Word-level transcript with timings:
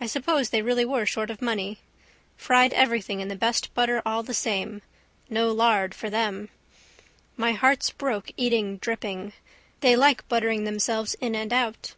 I 0.00 0.06
suppose 0.06 0.50
they 0.50 0.62
really 0.62 0.84
were 0.84 1.04
short 1.04 1.30
of 1.30 1.42
money. 1.42 1.80
Fried 2.36 2.72
everything 2.74 3.18
in 3.18 3.26
the 3.26 3.34
best 3.34 3.74
butter 3.74 4.00
all 4.06 4.22
the 4.22 4.32
same. 4.32 4.82
No 5.28 5.50
lard 5.50 5.96
for 5.96 6.08
them. 6.08 6.48
My 7.36 7.50
heart's 7.54 7.90
broke 7.90 8.30
eating 8.36 8.76
dripping. 8.76 9.32
They 9.80 9.96
like 9.96 10.28
buttering 10.28 10.62
themselves 10.62 11.14
in 11.14 11.34
and 11.34 11.52
out. 11.52 11.96